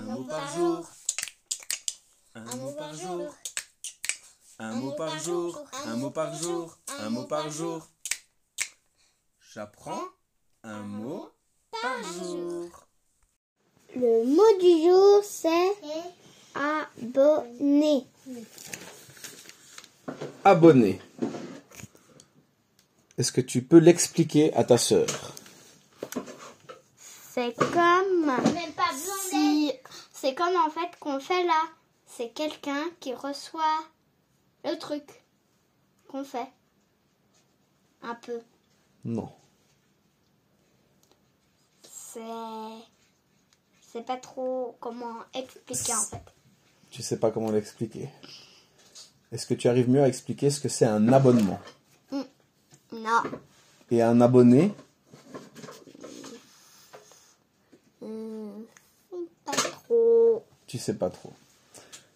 [0.00, 0.86] Un mot par jour.
[2.34, 3.34] Un mot par jour.
[4.58, 5.64] Un mot par jour.
[5.84, 6.78] Un mot par jour.
[7.00, 7.86] Un mot par jour.
[9.52, 10.04] J'apprends
[10.62, 11.28] un mot
[11.82, 12.86] par jour.
[13.94, 15.72] Le mot du jour, c'est
[16.54, 18.06] abonné.
[20.44, 21.00] Abonné.
[23.18, 25.34] Est-ce que tu peux l'expliquer à ta sœur?
[27.34, 29.72] C'est comme Même pas besoin si
[30.20, 31.62] c'est comme en fait qu'on fait là.
[32.06, 33.78] C'est quelqu'un qui reçoit
[34.64, 35.04] le truc
[36.08, 36.48] qu'on fait.
[38.02, 38.40] Un peu.
[39.04, 39.30] Non.
[41.82, 42.20] C'est
[43.92, 46.22] c'est pas trop comment expliquer en fait.
[46.90, 48.08] Tu sais pas comment l'expliquer.
[49.32, 51.60] Est-ce que tu arrives mieux à expliquer ce que c'est un abonnement?
[52.92, 53.22] Non.
[53.92, 54.74] Et un abonné
[58.02, 58.62] Hmm,
[59.44, 60.44] Pas trop.
[60.70, 61.32] Tu sais pas trop.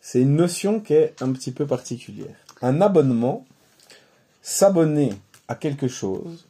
[0.00, 2.36] C'est une notion qui est un petit peu particulière.
[2.62, 3.44] Un abonnement,
[4.40, 5.12] s'abonner
[5.48, 6.46] à quelque chose.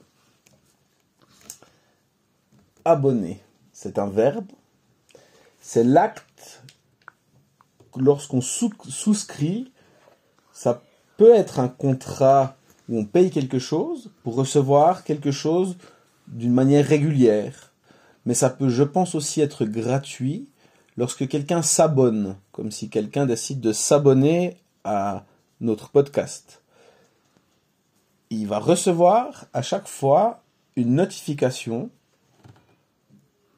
[2.84, 3.40] Abonner,
[3.72, 4.44] c'est un verbe.
[5.62, 6.60] C'est l'acte
[7.96, 9.72] lorsqu'on sous- souscrit.
[10.52, 10.82] Ça
[11.16, 12.58] peut être un contrat
[12.90, 15.78] où on paye quelque chose pour recevoir quelque chose
[16.28, 17.72] d'une manière régulière.
[18.26, 20.46] Mais ça peut, je pense, aussi être gratuit
[20.96, 25.24] lorsque quelqu'un s'abonne, comme si quelqu'un décide de s'abonner à
[25.60, 26.62] notre podcast.
[28.30, 30.42] Il va recevoir à chaque fois
[30.74, 31.90] une notification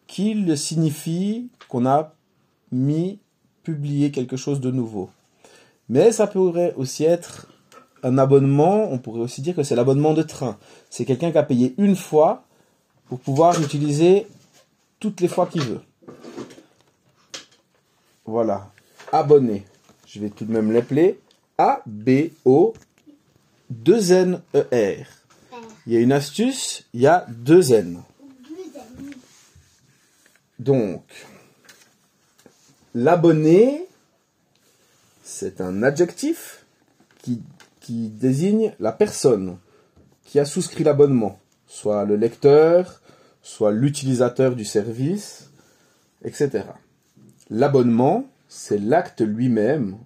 [0.07, 2.15] qui le signifie qu'on a
[2.73, 3.19] mis,
[3.63, 5.11] publié quelque chose de nouveau.
[5.89, 7.47] Mais ça pourrait aussi être
[8.03, 10.59] un abonnement, on pourrait aussi dire que c'est l'abonnement de train.
[10.91, 12.45] C'est quelqu'un qui a payé une fois
[13.07, 14.27] pour pouvoir l'utiliser
[15.01, 15.81] toutes les fois qu'il veut.
[18.29, 18.71] Voilà.
[19.11, 19.65] Abonné.
[20.07, 21.19] Je vais tout de même l'appeler
[21.57, 22.75] A-B-O
[23.71, 25.07] 2 N E R.
[25.87, 28.03] Il y a une astuce, il y a deux N.
[30.59, 31.05] Donc,
[32.95, 33.87] l'abonné,
[35.23, 36.67] c'est un adjectif
[37.23, 37.41] qui,
[37.81, 39.57] qui désigne la personne
[40.27, 43.01] qui a souscrit l'abonnement, soit le lecteur,
[43.41, 45.49] soit l'utilisateur du service,
[46.23, 46.65] etc.
[47.51, 49.99] L'abonnement, c'est l'acte lui-même.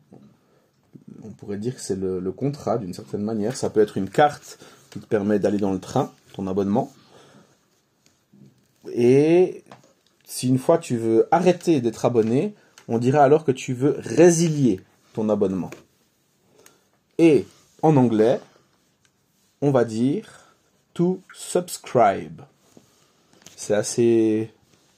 [1.24, 3.56] On pourrait dire que c'est le, contrat d'une certaine manière.
[3.56, 4.58] Ça peut être une carte
[4.90, 6.92] qui te permet d'aller dans le train, ton abonnement.
[8.92, 9.64] Et
[10.24, 12.54] si une fois tu veux arrêter d'être abonné,
[12.88, 14.80] on dirait alors que tu veux résilier
[15.14, 15.70] ton abonnement.
[17.18, 17.46] Et
[17.82, 18.40] en anglais,
[19.60, 20.54] on va dire
[20.94, 22.42] to subscribe.
[23.56, 24.50] C'est assez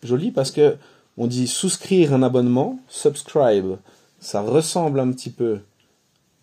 [0.03, 0.77] joli parce que
[1.17, 3.77] on dit souscrire un abonnement, subscribe.
[4.19, 5.61] Ça ressemble un petit peu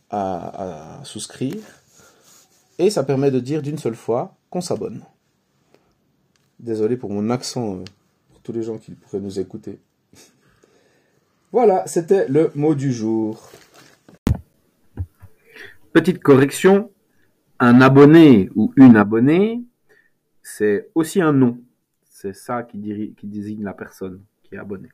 [0.10, 1.62] à, souscrire.
[2.80, 5.04] Et ça permet de dire d'une seule fois qu'on s'abonne.
[6.60, 7.84] Désolé pour mon accent, euh,
[8.30, 9.80] pour tous les gens qui pourraient nous écouter.
[11.52, 13.50] Voilà, c'était le mot du jour.
[15.92, 16.92] Petite correction,
[17.60, 19.62] un abonné ou une abonnée,
[20.42, 21.60] c'est aussi un nom.
[22.10, 22.78] C'est ça qui
[23.24, 24.22] désigne la personne
[24.52, 24.90] qui est abonné.